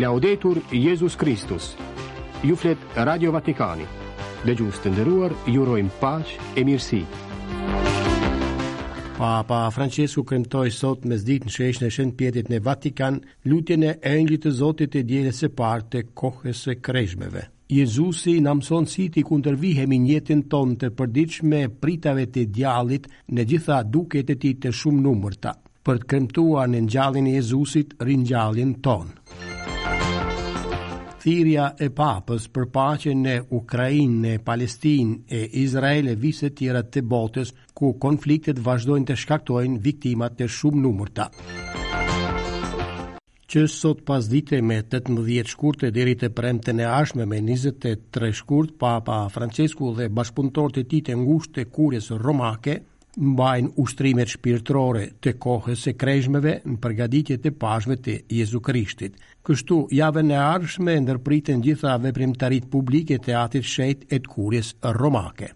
Laudetur 0.00 0.58
Jezus 0.72 1.14
Kristus 1.16 1.76
Ju 2.44 2.56
flet 2.56 2.78
Radio 2.96 3.28
Vatikani 3.34 3.84
Dhe 4.40 4.54
gjusë 4.56 4.80
të 4.86 4.92
ndëruar, 4.94 5.34
jurojmë 5.52 5.92
pash 6.00 6.32
e 6.56 6.64
mirësi 6.64 7.02
Papa 9.18 9.58
Francesku 9.74 10.24
kremtoj 10.24 10.72
sot 10.72 11.04
me 11.12 11.18
zdit 11.20 11.44
në 11.44 11.52
shesh 11.58 11.82
e 11.84 11.90
shën 11.92 12.14
pjetit 12.16 12.48
në 12.48 12.62
Vatikan 12.64 13.20
lutjen 13.44 13.84
e 13.84 13.92
engjit 14.14 14.46
të 14.46 14.54
zotit 14.62 14.96
e 14.96 15.04
djeles 15.10 15.42
e 15.44 15.52
partë 15.60 15.90
të 16.00 16.04
kohës 16.22 16.64
e 16.72 16.78
krejshmeve. 16.88 17.44
Jezusi 17.76 18.38
në 18.40 18.56
mëson 18.62 18.88
si 18.94 19.10
të 19.12 19.26
kundërvihemi 19.28 20.00
njetin 20.08 20.46
ton 20.52 20.72
të 20.80 20.94
përdiqme 20.98 21.66
pritave 21.84 22.24
të 22.32 22.46
djalit 22.56 23.12
në 23.28 23.46
gjitha 23.54 23.82
duket 23.92 24.32
e 24.32 24.40
ti 24.40 24.56
të 24.56 24.72
shumë 24.72 25.04
numërta 25.10 25.52
për 25.84 25.98
të 26.00 26.10
kremtuar 26.14 26.72
në 26.76 26.86
njallin 26.88 27.28
e 27.34 27.42
Jezusit 27.42 27.92
rinjallin 28.00 28.78
tonë. 28.80 29.50
Thirja 31.22 31.68
e 31.78 31.86
papës 31.94 32.48
për 32.50 32.64
pache 32.74 33.12
në 33.14 33.36
Ukrajin, 33.54 34.16
në 34.24 34.32
Palestin 34.42 35.12
e 35.30 35.44
Izrael 35.60 36.08
e 36.10 36.16
vise 36.18 36.48
tjera 36.58 36.80
të 36.82 37.04
botës, 37.12 37.52
ku 37.78 37.92
konfliktet 38.04 38.58
vazhdojnë 38.64 39.06
të 39.12 39.16
shkaktojnë 39.22 39.78
viktimat 39.84 40.34
të 40.40 40.48
shumë 40.56 40.82
numër 40.82 41.22
Që 43.52 43.62
sot 43.68 44.00
pas 44.08 44.28
dite 44.32 44.58
me 44.64 44.80
18 44.96 45.46
shkurte 45.54 45.92
diri 45.92 46.16
të 46.18 46.30
premë 46.40 46.60
të 46.66 46.72
neashme 46.78 47.24
me 47.34 47.38
23 47.44 48.32
shkurt, 48.40 48.74
papa 48.82 49.20
Francesku 49.34 49.94
dhe 49.98 50.08
bashkëpuntor 50.18 50.72
të 50.74 50.86
ti 50.90 51.02
të 51.08 51.14
ngusht 51.22 51.52
të 51.54 51.68
kurjes 51.76 52.10
romake, 52.24 52.80
mbajnë 53.20 53.72
ushtrimet 53.82 54.30
shpirtrore 54.36 55.06
të 55.22 55.32
kohës 55.44 55.86
e 55.90 55.94
kreshmeve 56.00 56.54
në 56.64 56.76
përgaditje 56.80 57.36
të 57.44 57.52
pashme 57.60 57.96
të 58.04 58.16
Jezu 58.34 58.60
Krishtit. 58.64 59.16
Kështu, 59.44 59.82
jave 59.92 60.22
në 60.22 60.38
arshme 60.40 60.96
ndërpritën 61.04 61.60
gjitha 61.66 61.96
veprimtarit 62.02 62.70
publike 62.72 63.18
të 63.18 63.36
atit 63.42 63.64
shejt 63.66 64.06
e 64.10 64.18
të 64.22 64.32
kurjes 64.34 64.74
romake. 64.98 65.52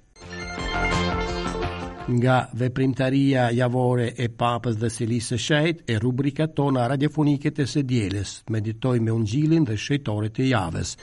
Nga 2.06 2.34
veprimtaria 2.54 3.48
javore 3.50 4.12
e 4.14 4.28
papës 4.38 4.76
dhe 4.78 4.90
silisë 4.94 5.34
së 5.34 5.40
shejt 5.46 5.80
e 5.90 5.96
rubrika 6.04 6.46
tona 6.46 6.84
radiofonike 6.92 7.50
të 7.50 7.66
së 7.66 7.82
dielës, 7.90 8.36
meditoj 8.54 8.98
me 9.00 9.16
gjilin 9.26 9.66
dhe 9.66 9.74
shejtorët 9.88 10.38
e 10.44 10.48
javës. 10.52 10.94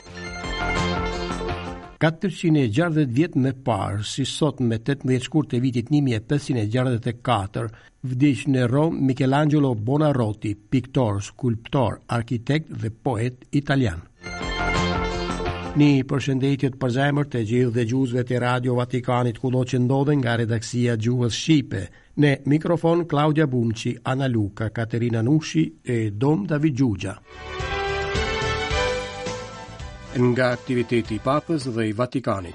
460 2.03 3.05
vjet 3.15 3.35
më 3.39 3.51
parë, 3.63 4.01
si 4.03 4.25
sot 4.27 4.57
me 4.59 4.75
18 4.75 5.21
shkurt 5.23 5.53
të 5.53 5.59
vitit 5.63 5.91
1564, 5.93 7.69
vdiq 8.03 8.41
në 8.51 8.65
Rom 8.67 8.97
Michelangelo 9.07 9.69
Bonarotti, 9.73 10.51
piktor, 10.73 11.21
skulptor, 11.23 12.01
arkitekt 12.17 12.73
dhe 12.83 12.91
poet 13.07 13.47
italian. 13.61 14.03
Një 15.79 16.03
përshëndetje 16.11 16.73
të 16.73 16.81
përzemër 16.83 17.31
të 17.31 17.45
gjithë 17.53 17.73
dhe 17.77 17.87
gjuzve 17.93 18.25
të 18.27 18.43
Radio 18.49 18.75
Vatikanit 18.83 19.39
kudo 19.41 19.63
që 19.63 19.79
ndodhen 19.85 20.19
nga 20.21 20.35
redaksia 20.43 20.99
Gjuhës 20.99 21.37
Shqipe. 21.39 21.85
Në 22.19 22.35
mikrofon 22.51 23.07
Claudia 23.09 23.47
Bumçi, 23.47 23.95
Ana 24.11 24.27
Luka, 24.27 24.67
Katerina 24.75 25.21
Nushi 25.23 25.69
e 25.85 26.09
Dom 26.11 26.43
David 26.51 26.75
Gjugja 26.77 27.15
nga 30.19 30.51
aktiviteti 30.53 31.17
i 31.17 31.21
Papës 31.23 31.65
dhe 31.73 31.87
i 31.89 31.93
Vatikanit. 31.93 32.53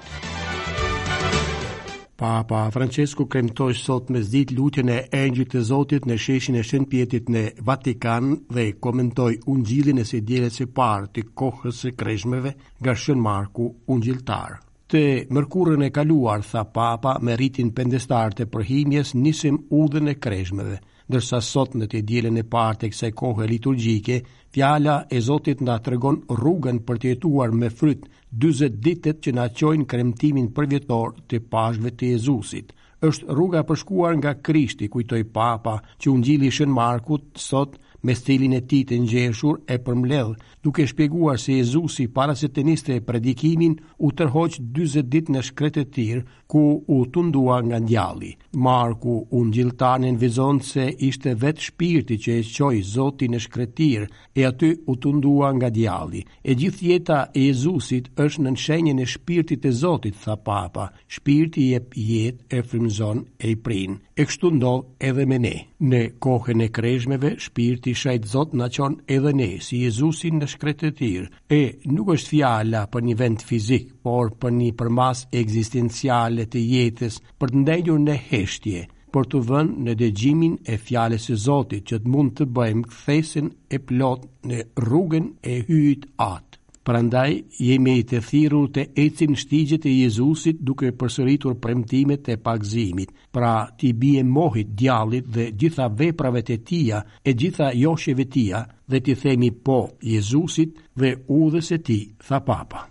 Papa 2.19 2.65
Francesco 2.71 3.25
kremtoj 3.31 3.73
sot 3.79 4.09
me 4.11 4.19
zdit 4.21 4.51
lutjen 4.55 4.89
e 4.91 5.03
engjit 5.21 5.53
të 5.53 5.61
Zotit 5.71 6.07
në 6.09 6.17
sheshin 6.19 6.55
e 6.59 6.63
shën 6.67 6.83
pjetit 6.91 7.29
në 7.31 7.43
Vatikan 7.63 8.33
dhe 8.51 8.65
komentoj 8.85 9.31
unë 9.47 9.65
gjilin 9.69 10.01
e 10.03 10.05
se 10.05 10.19
djelet 10.19 10.55
se 10.55 10.67
parë 10.67 11.11
të 11.15 11.23
kohës 11.39 11.79
së 11.85 11.93
kreshmeve 11.99 12.51
nga 12.83 12.95
shën 12.95 13.23
Marku 13.23 13.69
unë 13.87 14.03
gjiltarë. 14.09 14.59
Te 14.89 15.03
mërkurën 15.29 15.83
e 15.85 15.91
kaluar, 15.93 16.41
tha 16.41 16.63
papa, 16.73 17.17
me 17.21 17.35
rritin 17.37 17.69
pendestar 17.77 18.33
të 18.33 18.49
përhimjes 18.49 19.11
nisim 19.15 19.59
udhën 19.79 20.09
e 20.11 20.15
kreshmeve 20.17 20.79
ndërsa 21.09 21.39
sot 21.41 21.73
në 21.79 21.87
të 21.91 21.99
djelen 22.09 22.37
e 22.37 22.43
partë 22.53 22.85
e 22.85 22.89
kësaj 22.93 23.09
kohë 23.21 23.47
liturgjike, 23.49 24.17
fjala 24.55 24.95
e 25.17 25.21
Zotit 25.27 25.63
nga 25.65 25.77
të 25.81 25.93
regon 25.95 26.19
rrugën 26.41 26.81
për 26.85 26.99
të 27.01 27.09
jetuar 27.13 27.55
me 27.61 27.71
fryt 27.79 28.05
20 28.45 28.75
ditet 28.87 29.23
që 29.25 29.33
nga 29.35 29.47
qojnë 29.59 29.87
kremtimin 29.93 30.51
përvjetor 30.57 31.15
të 31.29 31.41
pashve 31.53 31.95
të 31.97 32.13
Jezusit. 32.13 32.75
është 33.07 33.33
rruga 33.35 33.61
përshkuar 33.63 34.13
nga 34.19 34.31
Krishti, 34.45 34.89
kujtoj 34.93 35.21
Papa, 35.37 35.77
që 36.01 36.07
unë 36.13 36.25
gjili 36.27 36.49
shën 36.51 36.73
Markut, 36.79 37.23
sot, 37.39 37.77
me 38.01 38.15
stilin 38.15 38.53
e 38.57 38.61
ti 38.69 38.83
të 38.87 38.97
ngjeshur 39.03 39.57
e 39.67 39.75
përmledh, 39.85 40.35
duke 40.63 40.85
shpjeguar 40.87 41.37
se 41.39 41.57
Jezusi 41.59 42.05
para 42.15 42.35
se 42.39 42.47
të 42.55 42.63
niste 42.65 42.95
e 42.95 43.01
predikimin 43.05 43.75
u 44.05 44.11
tërhoq 44.19 44.59
20 44.79 45.09
dit 45.13 45.31
në 45.33 45.41
shkret 45.49 45.77
ku 46.49 46.61
u 46.87 46.97
tundua 47.13 47.59
nga 47.63 47.79
djalli. 47.79 48.33
Marku 48.55 49.15
unë 49.37 49.53
gjiltanin 49.53 50.17
vizon 50.21 50.59
se 50.61 50.85
ishte 51.07 51.35
vetë 51.35 51.61
shpirti 51.69 52.17
që 52.17 52.31
e 52.39 52.43
qoj 52.59 52.81
zoti 52.83 53.27
në 53.29 53.39
shkretir 53.39 54.07
e 54.35 54.41
aty 54.49 54.71
u 54.89 54.95
tundua 54.95 55.51
nga 55.53 55.69
djalli. 55.69 56.23
E 56.43 56.55
gjithë 56.55 56.83
jeta 56.89 57.19
e 57.33 57.43
Jezusit 57.47 58.09
është 58.15 58.41
në 58.43 58.55
nëshenjën 58.55 59.01
e 59.01 59.05
shpirtit 59.13 59.65
e 59.65 59.71
zotit, 59.71 60.15
tha 60.23 60.35
papa, 60.35 60.89
shpirti 61.07 61.69
jep 61.71 61.93
jetë 61.95 62.57
e 62.59 62.63
frimzon 62.69 63.25
e 63.39 63.53
i 63.55 63.55
prinë. 63.65 63.95
E 64.19 64.25
kështu 64.25 64.53
ndodh 64.57 64.87
edhe 64.99 65.25
me 65.25 65.39
ne. 65.39 65.55
Në 65.87 65.99
kohën 66.25 66.59
e 66.59 66.65
krejshmeve, 66.75 67.29
shpirti 67.43 67.93
shajtë 67.95 68.29
zot 68.33 68.55
në 68.59 68.65
qonë 68.77 69.05
edhe 69.15 69.31
ne, 69.39 69.45
si 69.63 69.77
Jezusin 69.85 70.41
në 70.41 70.49
shkretetir, 70.53 71.29
e 71.59 71.61
nuk 71.93 72.11
është 72.17 72.31
fjala 72.33 72.81
për 72.91 73.05
një 73.07 73.15
vend 73.21 73.45
fizik, 73.51 73.93
por 74.03 74.33
për 74.41 74.51
një 74.57 74.67
përmas 74.81 75.23
eksistenciale 75.43 76.45
të 76.51 76.65
jetës 76.73 77.21
për 77.39 77.55
të 77.55 77.63
ndenjur 77.63 78.03
në 78.09 78.19
heshtje, 78.27 78.83
për 79.15 79.31
të 79.31 79.43
vënë 79.53 79.87
në 79.87 79.97
dëgjimin 80.03 80.59
e 80.67 80.77
fjallës 80.89 81.31
e 81.31 81.39
zotit 81.47 81.87
që 81.89 82.03
të 82.03 82.11
mund 82.15 82.35
të 82.37 82.49
bëjmë 82.59 82.85
këthesin 82.91 83.47
e 83.71 83.79
plot 83.89 84.27
në 84.51 84.61
rrugën 84.83 85.31
e 85.53 85.61
hyjt 85.67 86.11
atë. 86.27 86.48
Prandaj 86.89 87.43
jemi 87.61 87.99
të 88.09 88.19
thirrur 88.27 88.69
të 88.73 88.83
ecim 89.03 89.35
shtigjet 89.37 89.83
e 89.85 89.91
Jezusit 89.93 90.63
duke 90.69 90.89
përsëritur 91.01 91.59
premtimet 91.61 92.31
e 92.33 92.39
pagëzimit. 92.47 93.11
Pra, 93.35 93.51
ti 93.77 93.91
bie 94.01 94.23
mohit 94.25 94.73
djallit 94.81 95.29
dhe 95.37 95.45
gjitha 95.61 95.85
veprave 96.01 96.41
të 96.49 96.57
tija 96.71 97.03
e 97.21 97.35
gjitha 97.45 97.69
joshjeve 97.85 98.25
tija 98.33 98.63
dhe 98.89 99.03
ti 99.05 99.15
themi 99.21 99.51
po 99.69 99.77
Jezusit 100.15 100.73
dhe 101.03 101.13
udhës 101.39 101.69
së 101.75 101.83
ti, 101.87 101.99
tha 102.27 102.41
papa 102.53 102.87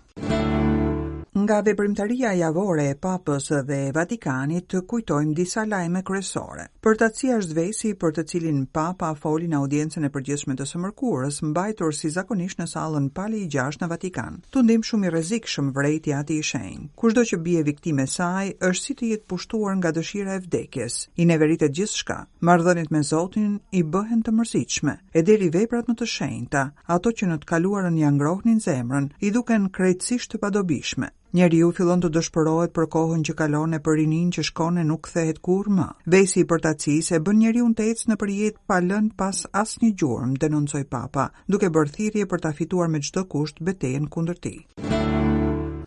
nga 1.37 1.59
veprimtaria 1.65 2.31
javore 2.33 2.89
e 2.89 2.95
papës 2.95 3.49
dhe 3.67 3.77
e 3.87 3.91
Vatikanit 3.93 4.65
të 4.71 4.81
kujtojmë 4.89 5.33
disa 5.37 5.63
lajme 5.65 6.01
kresore. 6.03 6.65
Për 6.81 6.97
të 6.97 7.09
është 7.35 7.49
zhvesi 7.51 7.91
për 8.01 8.13
të 8.15 8.23
cilin 8.31 8.65
papa 8.65 9.11
foli 9.15 9.47
në 9.51 9.59
audiencën 9.61 10.05
e 10.05 10.09
përgjithshme 10.09 10.55
të 10.57 10.65
sëmërkurës, 10.71 11.41
mbajtur 11.51 11.93
si 11.95 12.09
zakonisht 12.09 12.59
në 12.63 12.67
salën 12.73 13.09
pali 13.13 13.43
i 13.43 13.47
gjash 13.53 13.77
në 13.81 13.89
Vatikan. 13.91 14.39
Tundim 14.49 14.67
ndim 14.79 14.83
shumë 14.85 15.07
i 15.07 15.09
rezik 15.13 15.45
shumë 15.49 15.73
vrejti 15.75 16.13
ati 16.13 16.37
i 16.39 16.43
shenjë. 16.45 16.89
Kushtë 16.95 17.23
që 17.31 17.37
bie 17.45 17.63
viktime 17.67 18.07
saj, 18.07 18.51
është 18.69 18.83
si 18.85 18.93
të 18.99 19.05
jetë 19.11 19.25
pushtuar 19.33 19.75
nga 19.79 19.91
dëshira 19.91 20.33
e 20.33 20.39
vdekjes. 20.45 20.99
I 21.15 21.25
neverit 21.25 21.59
gjithçka. 21.59 21.77
gjithë 21.77 21.97
shka, 21.97 22.19
mardhënit 22.41 22.89
me 22.91 23.03
Zotin 23.09 23.59
i 23.71 23.83
bëhen 23.83 24.21
të 24.23 24.31
mërzichme, 24.31 24.97
e 25.13 25.21
deri 25.21 25.49
veprat 25.49 25.87
më 25.89 25.95
të 25.99 26.05
shenjta, 26.07 26.65
ato 26.85 27.09
që 27.09 27.25
në 27.29 27.37
të 27.41 27.45
kaluarën 27.51 27.97
janë 27.97 28.15
ngrohnin 28.17 28.59
zemrën, 28.59 29.09
i 29.19 29.31
duken 29.31 29.69
krejtësisht 29.69 30.29
të 30.31 30.37
padobishme. 30.37 31.09
Njeriu 31.37 31.67
fillon 31.77 31.99
të 32.01 32.09
dëshpërohet 32.15 32.71
për 32.77 32.87
kohën 32.93 33.25
që 33.29 33.35
kalon 33.41 33.77
e 33.77 33.79
për 33.87 33.97
rinin 33.99 34.31
që 34.37 34.43
shkon 34.49 34.79
e 34.81 34.85
nuk 34.91 35.09
thehet 35.13 35.37
kur 35.49 35.69
më. 35.79 35.85
Besi 36.15 36.41
i 36.41 36.47
përtacisë 36.53 37.15
e 37.19 37.21
bën 37.27 37.39
njeriu 37.43 37.67
të 37.77 37.85
ecë 37.91 38.09
në 38.11 38.17
përjet 38.23 38.57
pa 38.71 38.81
lën 38.89 39.11
pas 39.21 39.43
asnjë 39.63 39.91
gjurmë, 40.01 40.41
denoncoi 40.45 40.83
papa, 40.95 41.29
duke 41.45 41.69
bërë 41.77 41.95
thirrje 41.99 42.29
për 42.33 42.45
ta 42.47 42.55
fituar 42.61 42.89
me 42.95 43.03
çdo 43.09 43.27
kusht 43.35 43.61
betejën 43.69 44.09
kundër 44.15 44.41
tij. 44.47 44.57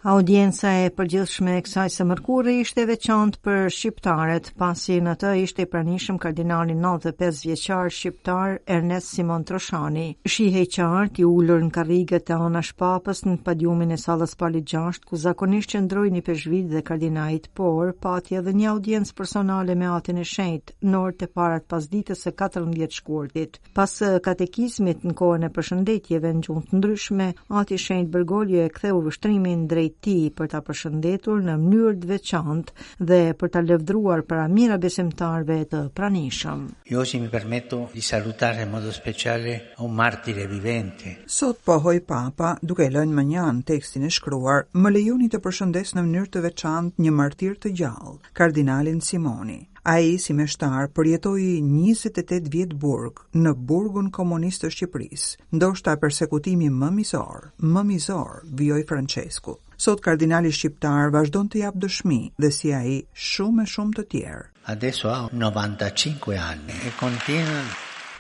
Audienca 0.02 0.70
e 0.82 0.88
përgjithshme 0.90 1.52
e 1.60 1.60
kësaj 1.62 1.90
së 1.96 2.04
mërkurë 2.10 2.52
ishte 2.64 2.82
veçantë 2.88 3.38
për 3.46 3.68
shqiptarët, 3.74 4.48
pasi 4.58 4.96
në 4.98 5.12
të 5.22 5.28
ishte 5.44 5.62
i 5.62 5.68
pranishëm 5.70 6.16
kardinali 6.24 6.74
95 6.74 7.44
vjeqar 7.46 7.92
shqiptar 7.96 8.56
Ernest 8.76 9.12
Simon 9.14 9.44
Troshani. 9.46 10.08
Shihej 10.26 10.66
i 10.66 10.70
qartë 10.74 11.22
i 11.22 11.26
ullur 11.28 11.62
në 11.62 11.70
karigët 11.76 12.32
e 12.34 12.38
anash 12.48 12.72
papës 12.82 13.22
në 13.28 13.36
padjumin 13.46 13.94
e 13.94 14.00
salës 14.06 14.34
pali 14.40 14.64
6, 14.72 14.98
ku 15.06 15.14
zakonisht 15.22 15.76
që 15.76 15.84
ndroj 15.86 16.08
një 16.16 16.24
peshvit 16.32 16.74
dhe 16.74 16.82
kardinajt, 16.90 17.46
por 17.54 17.94
pati 18.02 18.40
edhe 18.40 18.56
një 18.58 18.72
audiencë 18.72 19.14
personale 19.20 19.78
me 19.78 19.92
atin 20.00 20.18
e 20.18 20.26
shenjt, 20.32 20.74
nërë 20.82 21.14
të 21.22 21.30
parat 21.38 21.70
pas 21.70 21.86
ditës 21.94 22.26
e 22.26 22.34
14 22.42 22.98
shkurtit. 22.98 23.60
Pas 23.78 23.94
katekizmit 24.26 25.06
në 25.06 25.14
kohën 25.22 25.46
e 25.46 25.54
përshëndetjeve 25.60 26.34
në 26.40 26.58
ndryshme, 26.82 27.30
ati 27.62 27.78
shenjtë 27.86 28.12
Bërgolje 28.18 28.66
e 28.66 28.74
ktheu 28.80 28.98
vështrimin 29.06 29.68
drejt 29.70 29.90
ti 30.00 30.14
për 30.38 30.48
ta 30.52 30.60
përshëndetur 30.66 31.42
në 31.44 31.56
mënyrë 31.60 31.92
të 32.02 32.08
veçantë 32.10 33.06
dhe 33.10 33.18
për 33.40 33.52
ta 33.56 33.62
lëvdruar 33.64 34.22
para 34.30 34.46
mira 34.52 34.78
besimtarve 34.80 35.58
të 35.72 35.82
pranishëm. 35.98 36.64
Jo 36.92 37.04
si 37.04 37.20
permetto 37.32 37.82
di 37.92 38.00
salutare 38.02 38.62
in 38.66 38.70
modo 38.72 38.92
speciale 38.92 39.58
un 39.78 39.94
martire 39.98 40.46
vivente. 40.46 41.16
Sot 41.26 41.58
pohoi 41.64 42.00
Papa 42.00 42.56
duke 42.62 42.88
lënë 42.88 43.16
më 43.18 43.26
njëan 43.32 43.62
tekstin 43.72 44.06
e 44.06 44.10
shkruar, 44.10 44.66
më 44.72 44.94
lejoni 44.96 45.28
të 45.32 45.42
përshëndes 45.44 45.94
në 45.96 46.06
mënyrë 46.06 46.30
të 46.32 46.44
veçantë 46.48 47.02
një 47.06 47.12
martir 47.22 47.58
të 47.58 47.74
gjallë, 47.80 48.16
kardinalin 48.32 49.00
Simoni. 49.00 49.60
A 49.84 49.96
i 49.98 50.12
si 50.22 50.30
me 50.32 50.44
shtarë 50.46 50.92
përjetoj 50.94 51.58
28 51.66 52.46
vjetë 52.54 52.76
burg 52.78 53.24
në 53.34 53.50
burgun 53.66 54.12
komunistë 54.14 54.68
të 54.68 54.74
Shqipërisë, 54.76 55.32
ndoshta 55.58 55.96
persekutimi 55.98 56.68
më 56.70 56.92
mizor, 57.00 57.48
më 57.58 57.82
mizor, 57.88 58.44
vjoj 58.60 58.84
Francesku 58.86 59.56
sot 59.84 60.00
kardinali 60.06 60.50
shqiptar 60.54 61.10
vazhdon 61.16 61.48
të 61.50 61.62
jap 61.64 61.76
dëshmi 61.84 62.18
dhe 62.42 62.50
si 62.56 62.70
ai 62.80 62.98
shumë 63.28 63.64
e 63.66 63.70
shumë 63.74 63.96
të 63.98 64.04
tjerë. 64.12 64.44
Adesso 64.74 65.10
ha 65.10 65.30
95 65.44 66.36
anni 66.52 66.76
e 66.88 66.92
continua 67.00 67.64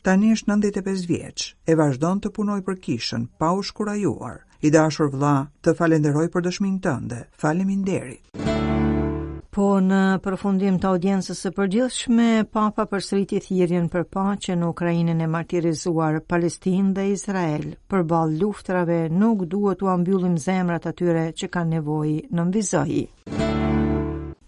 Tani 0.02 0.32
është 0.34 0.50
95 0.50 1.06
vjeç, 1.12 1.44
e 1.70 1.76
vazhdon 1.78 2.18
të 2.24 2.32
punoj 2.38 2.58
për 2.66 2.78
kishën, 2.84 3.28
pa 3.38 3.52
u 3.58 3.62
shkurajuar. 3.68 4.40
I 4.66 4.72
dashur 4.74 5.12
vlla, 5.14 5.34
të 5.62 5.76
falenderoj 5.78 6.26
për 6.34 6.48
dëshmin 6.48 6.80
tënde. 6.82 7.20
Faleminderit. 7.42 8.50
Po 9.52 9.64
në 9.84 9.96
përfundim 10.24 10.78
të 10.80 10.86
audiencës 10.94 11.40
së 11.46 11.50
përgjithshme, 11.58 12.28
Papa 12.56 12.86
përsëriti 12.92 13.40
thirrjen 13.46 13.90
për 13.92 14.06
paqe 14.14 14.56
në 14.56 14.70
Ukrainën 14.72 15.20
e 15.26 15.28
martirizuar 15.34 16.16
Palestinë 16.32 16.94
dhe 17.00 17.04
Izrael. 17.18 17.68
Përballë 17.92 18.40
luftrave 18.46 18.98
nuk 19.24 19.44
duhet 19.56 19.84
u 19.84 19.92
ambyllim 19.98 20.40
zemrat 20.48 20.88
atyre 20.94 21.28
që 21.42 21.52
kanë 21.58 21.76
nevojë 21.78 22.20
në 22.32 22.48
mbizoj. 22.50 22.92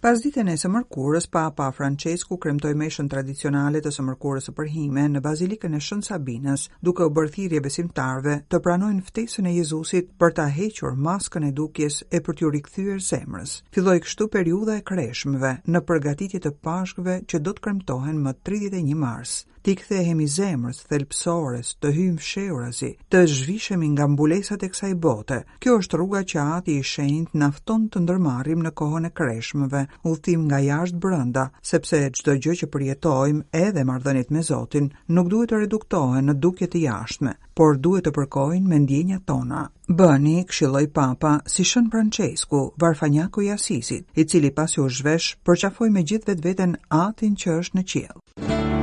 Pas 0.04 0.20
ditën 0.20 0.50
e 0.52 0.54
së 0.60 0.68
mërkurës, 0.68 1.24
papa 1.32 1.54
pa 1.58 1.66
Francesku 1.76 2.36
kremtoj 2.44 2.72
me 2.76 2.90
shën 2.92 3.06
tradicionale 3.12 3.80
të 3.86 3.92
së 3.96 4.02
mërkurës 4.08 4.50
e 4.50 4.52
përhime 4.58 5.04
në 5.12 5.22
bazilikën 5.26 5.78
e 5.78 5.80
shën 5.86 6.02
Sabinës, 6.08 6.66
duke 6.88 7.06
u 7.08 7.12
bërthirje 7.18 7.62
besimtarve 7.66 8.34
të 8.52 8.60
pranojnë 8.66 9.00
ftesën 9.06 9.48
e 9.48 9.54
Jezusit 9.54 10.10
për 10.20 10.36
ta 10.40 10.46
hequr 10.58 10.92
maskën 11.08 11.48
e 11.48 11.54
dukjes 11.62 11.98
e 12.12 12.20
për 12.26 12.36
t'ju 12.40 12.52
rikëthyër 12.58 13.00
zemrës. 13.08 13.56
Filloi 13.78 13.96
kështu 14.04 14.28
periuda 14.36 14.76
e 14.82 14.84
kreshmëve 14.92 15.54
në 15.72 15.84
përgatitit 15.90 16.44
të 16.50 16.54
pashkëve 16.68 17.16
që 17.32 17.42
do 17.48 17.56
të 17.56 17.66
kremtohen 17.68 18.20
më 18.28 18.36
31 18.52 18.92
mars 19.08 19.38
ti 19.64 19.72
kthehemi 19.80 20.26
zemrës 20.28 20.82
thelpsores 20.90 21.68
të 21.80 21.90
hym 21.98 22.16
shehurazi 22.28 22.88
të 23.12 23.20
zhvishemi 23.34 23.86
nga 23.94 24.04
mbulesat 24.12 24.66
e 24.66 24.68
kësaj 24.74 24.90
bote 25.06 25.38
kjo 25.64 25.76
është 25.82 26.00
rruga 26.00 26.20
që 26.32 26.42
ati 26.56 26.74
i 26.80 26.88
shenjt 26.92 27.38
na 27.42 27.48
fton 27.58 27.86
të 27.92 28.02
ndërmarrim 28.04 28.60
në 28.66 28.72
kohën 28.80 29.08
e 29.08 29.12
kreshmëve 29.20 29.80
udhtim 30.10 30.42
nga 30.50 30.58
jashtë 30.68 31.00
brenda 31.06 31.46
sepse 31.70 32.02
çdo 32.20 32.36
gjë 32.44 32.58
që 32.60 32.68
përjetojmë 32.74 33.62
edhe 33.62 33.86
marrëdhëniet 33.92 34.34
me 34.36 34.42
Zotin 34.50 34.90
nuk 35.18 35.32
duhet 35.32 35.54
të 35.54 35.62
reduktohen 35.64 36.28
në 36.30 36.36
dukje 36.46 36.68
të 36.74 36.84
jashtme 36.84 37.34
por 37.56 37.80
duhet 37.86 38.04
të 38.04 38.12
përkojnë 38.18 38.68
me 38.74 38.78
ndjenja 38.84 39.20
tona. 39.30 39.62
Bëni, 39.98 40.34
këshiloj 40.50 40.84
papa, 40.98 41.32
si 41.54 41.62
shën 41.64 41.86
Francesku, 41.92 42.60
varfanjaku 42.82 43.46
i 43.48 43.52
asisit, 43.56 44.04
i 44.18 44.24
cili 44.28 44.50
pas 44.54 44.76
ju 44.78 44.88
zhvesh, 44.98 45.32
përqafoj 45.46 45.88
me 45.96 46.02
gjithë 46.04 46.32
vetë 46.34 46.48
vetën 46.50 46.74
atin 47.04 47.38
që 47.44 47.58
është 47.62 47.78
në 47.80 47.86
qjelë. 47.92 48.82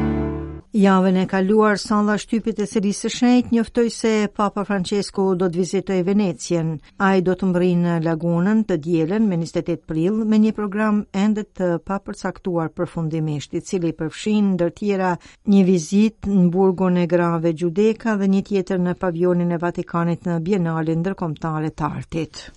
Javën 0.72 1.18
e 1.22 1.26
kaluar 1.28 1.76
salla 1.80 2.14
shtypit 2.18 2.58
e 2.64 2.66
sërisë 2.72 3.02
së 3.04 3.10
shenjtë 3.16 3.52
njoftoi 3.56 3.92
se 3.92 4.12
Papa 4.38 4.64
Francesco 4.64 5.26
do 5.36 5.50
të 5.52 5.60
vizitojë 5.60 6.06
Venecien. 6.08 6.70
Ai 7.08 7.20
do 7.28 7.34
të 7.36 7.50
mbrinë 7.50 7.82
në 7.88 7.96
lagunën 8.06 8.62
të 8.70 8.78
dielën 8.86 9.26
me 9.28 9.36
28 9.42 9.84
prill 9.92 10.22
me 10.32 10.40
një 10.40 10.54
program 10.56 11.02
ende 11.26 11.44
të 11.60 11.74
papërcaktuar 11.92 12.72
përfundimisht, 12.80 13.52
i 13.52 13.60
cili 13.68 13.92
përfshin 14.00 14.54
ndër 14.56 14.72
tjera 14.80 15.12
një 15.52 15.68
vizitë 15.74 16.32
në 16.40 16.46
burgun 16.56 17.02
e 17.04 17.04
Grave 17.18 17.52
Gjudeka 17.54 18.16
dhe 18.24 18.32
një 18.32 18.40
tjetër 18.54 18.80
në 18.88 18.96
pavionin 19.04 19.52
e 19.52 19.60
Vatikanit 19.68 20.24
në 20.28 20.40
Bienalin 20.48 21.04
Ndërkombëtare 21.04 21.74
të 21.76 21.90
Artit. 21.98 22.48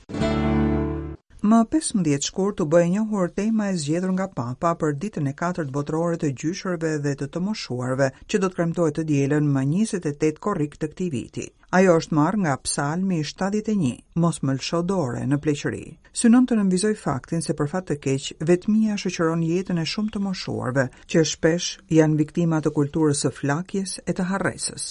Më 1.52 1.56
15 1.74 2.14
shkur 2.26 2.54
të 2.56 2.64
bëjë 2.72 2.86
një 2.92 3.00
hor 3.10 3.32
tema 3.38 3.66
e 3.68 3.74
zgjedhur 3.80 4.14
nga 4.16 4.26
papa 4.38 4.70
për 4.80 4.94
ditën 5.02 5.26
e 5.28 5.34
4 5.40 5.66
botërore 5.74 6.16
të 6.22 6.30
gjyshërve 6.42 6.92
dhe 7.04 7.12
të 7.20 7.26
të 7.34 7.40
moshuarve 7.48 8.06
që 8.32 8.38
do 8.40 8.48
të 8.48 8.56
kremtoj 8.58 8.86
të 8.98 9.02
djelen 9.10 9.50
më 9.56 9.66
28 9.74 10.40
korik 10.46 10.78
të 10.80 10.88
këti 10.94 11.08
viti. 11.18 11.44
Ajo 11.76 11.98
është 12.00 12.16
marrë 12.20 12.40
nga 12.46 12.54
psalmi 12.64 13.20
71, 13.20 13.92
mos 14.24 14.40
më 14.40 14.54
lësho 14.56 14.80
dore 14.94 15.20
në 15.28 15.40
pleqëri. 15.44 15.84
Synon 16.20 16.48
të 16.48 16.58
nëmvizoj 16.62 16.94
faktin 17.04 17.44
se 17.44 17.52
për 17.60 17.68
fat 17.74 17.90
të 17.92 17.98
keq, 18.06 18.30
vetëmia 18.50 18.96
shëqëron 19.04 19.44
jetën 19.50 19.82
e 19.82 19.90
shumë 19.92 20.14
të 20.16 20.22
moshuarve 20.30 20.86
që 21.12 21.26
shpesh 21.34 21.68
janë 22.00 22.22
viktima 22.24 22.62
të 22.64 22.72
kulturës 22.80 23.20
së 23.26 23.32
flakjes 23.42 23.98
e 24.08 24.16
të 24.16 24.32
harresës 24.32 24.88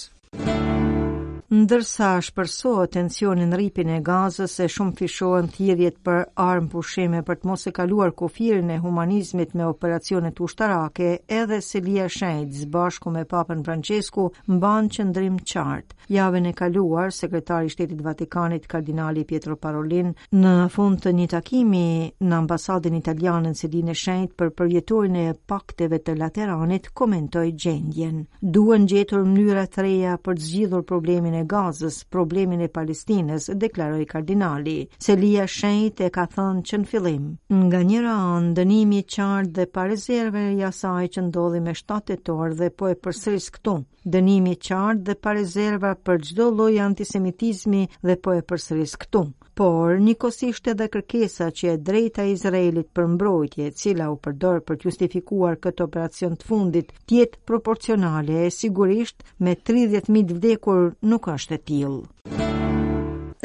ndërsa 1.54 2.06
shpërsohet 2.18 2.34
përso 2.34 2.70
atencionin 2.84 3.54
rripin 3.56 3.90
e 3.96 4.00
gazës 4.04 4.54
e 4.64 4.64
shumë 4.74 4.92
fishohen 4.98 5.48
thjedjet 5.54 5.96
për 6.06 6.22
armë 6.44 6.70
pushime 6.72 7.20
për 7.28 7.36
të 7.40 7.48
mos 7.50 7.64
e 7.70 7.72
kaluar 7.76 8.12
kofirën 8.18 8.72
e 8.74 8.78
humanizmit 8.82 9.52
me 9.58 9.66
operacionet 9.70 10.40
ushtarake 10.46 11.10
edhe 11.38 11.58
Selia 11.62 11.84
lija 11.86 12.06
shenjt 12.18 12.56
zbashku 12.62 13.12
me 13.14 13.22
papën 13.34 13.60
Francesku 13.66 14.24
mbanë 14.50 14.92
qëndrim 14.96 15.36
qartë. 15.52 15.98
Jave 16.16 16.40
në 16.44 16.52
kaluar, 16.58 17.12
sekretari 17.14 17.70
shtetit 17.72 18.00
Vatikanit 18.04 18.66
kardinali 18.68 19.24
Pietro 19.28 19.54
Parolin 19.56 20.10
në 20.34 20.54
fund 20.74 21.04
të 21.04 21.12
një 21.20 21.28
takimi 21.36 21.84
në 22.20 22.34
ambasadin 22.40 22.98
italianën 22.98 23.54
se 23.56 23.68
lija 23.72 24.16
për 24.42 24.50
përjetojnë 24.58 25.24
e 25.28 25.36
pakteve 25.48 26.02
të 26.04 26.18
lateranit 26.20 26.90
komentoj 26.90 27.46
gjendjen. 27.64 28.24
Duën 28.42 28.88
gjetur 28.90 29.22
mnyra 29.28 29.66
treja 29.68 30.18
për 30.18 30.40
të 30.40 30.48
zgjidhur 30.50 30.82
problemin 30.90 31.34
e 31.38 31.43
Gazës 31.52 31.96
problemin 32.14 32.62
e 32.64 32.68
Palestinës, 32.78 33.48
deklaroi 33.64 34.06
kardinali. 34.12 34.74
Celia 35.06 35.44
Shenjt 35.56 36.02
e 36.08 36.10
ka 36.16 36.24
thënë 36.34 36.64
që 36.70 36.80
në 36.84 36.88
fillim, 36.92 37.26
nga 37.64 37.82
njëra 37.90 38.14
anë 38.36 38.54
dënimi 38.60 39.02
i 39.02 39.06
qartë 39.16 39.54
dhe 39.58 39.66
pa 39.76 39.84
rezervë 39.92 40.44
i 40.60 40.64
asaj 40.70 41.06
që 41.16 41.26
ndodhi 41.28 41.62
me 41.66 41.76
shtatet 41.82 42.24
tor 42.30 42.56
dhe 42.62 42.70
po 42.80 42.90
e 42.94 42.98
përsëris 43.08 43.48
këtu. 43.58 43.76
Dënimi 44.16 44.56
i 44.56 44.60
qartë 44.68 45.06
dhe 45.10 45.16
pa 45.26 45.36
rezervë 45.40 45.94
për 46.08 46.22
çdo 46.30 46.48
lloj 46.56 46.72
antisemitizmi 46.90 47.82
dhe 48.10 48.18
po 48.26 48.36
e 48.40 48.44
përsëris 48.52 48.98
këtu. 49.04 49.24
Por, 49.54 49.92
një 50.02 50.14
kosishtë 50.18 50.72
edhe 50.74 50.86
kërkesa 50.94 51.46
që 51.58 51.68
e 51.72 51.74
drejta 51.88 52.24
Izraelit 52.30 52.88
për 52.98 53.06
mbrojtje 53.12 53.68
e 53.68 53.74
cila 53.82 54.08
u 54.10 54.16
përdor 54.24 54.58
për 54.70 54.80
justifikuar 54.88 55.60
këtë 55.66 55.86
operacion 55.86 56.34
të 56.40 56.48
fundit 56.48 56.90
tjetë 57.12 57.40
proporcionale 57.50 58.40
e 58.46 58.50
sigurisht 58.56 59.22
me 59.46 59.54
30.000 59.70 60.34
vdekur 60.40 60.82
nuk 61.12 61.30
është 61.36 61.54
e 61.54 61.62
tilë. 61.70 62.02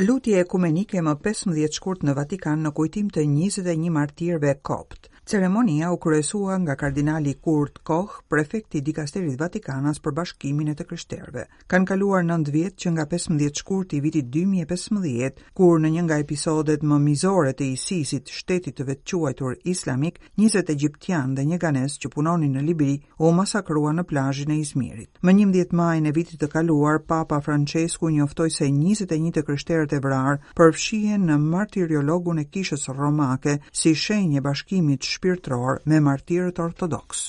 Lutje 0.10 0.42
e 0.42 0.48
kumenike 0.50 1.04
më 1.06 1.14
15 1.30 1.78
shkurt 1.78 2.06
në 2.08 2.16
Vatikan 2.22 2.62
në 2.66 2.74
kujtim 2.80 3.14
të 3.14 3.28
21 3.30 3.94
martirve 4.00 4.56
kopt. 4.70 5.09
Ceremonia 5.30 5.92
u 5.92 5.98
kryesua 5.98 6.58
nga 6.60 6.76
kardinali 6.76 7.34
Kurt 7.34 7.78
Koch, 7.78 8.12
prefekti 8.30 8.78
i 8.78 8.82
dikasterit 8.82 9.40
Vatikanas 9.40 10.00
për 10.02 10.12
bashkimin 10.18 10.72
e 10.72 10.74
të 10.74 10.86
krishterëve. 10.90 11.44
Kan 11.70 11.84
kaluar 11.86 12.24
9 12.26 12.48
vjet 12.52 12.80
që 12.84 12.94
nga 12.96 13.06
15 13.12 13.62
shkurti 13.62 13.98
i 13.98 14.02
vitit 14.02 14.26
2015, 14.34 15.44
kur 15.54 15.78
në 15.84 15.92
një 15.98 16.06
nga 16.08 16.18
episodet 16.24 16.82
më 16.82 16.98
mizore 17.04 17.52
të 17.54 17.68
isisit 17.76 18.32
shtetit 18.40 18.80
të 18.80 18.88
vetëquajtur 18.90 19.60
islamik, 19.70 20.18
20 20.42 20.72
egjiptian 20.76 21.38
dhe 21.38 21.46
një 21.52 21.62
ganes 21.62 22.00
që 22.02 22.10
punonin 22.18 22.58
në 22.58 22.66
Libri 22.72 22.96
u 23.20 23.30
masakruan 23.32 24.02
në 24.02 24.08
plazhin 24.10 24.56
e 24.58 24.60
Izmirit. 24.64 25.14
Më 25.22 25.38
11 25.38 25.78
maj 25.78 26.00
në 26.08 26.16
vitit 26.18 26.42
të 26.42 26.50
kaluar, 26.56 27.04
Papa 27.08 27.42
Francesku 27.46 28.10
njoftoi 28.18 28.50
se 28.58 28.66
21 28.72 29.30
të 29.38 29.46
krishterët 29.46 29.94
e 29.94 30.02
vrarë 30.08 30.40
përfshihen 30.58 31.30
në 31.30 31.38
martiriologun 31.54 32.40
e 32.42 32.50
kishës 32.50 32.90
romake 32.98 33.60
si 33.70 33.94
shenjë 33.94 34.42
bashkimit 34.50 35.06
shpirtëror 35.20 35.80
me 35.86 36.00
martirët 36.00 36.60
ortodoks. 36.64 37.20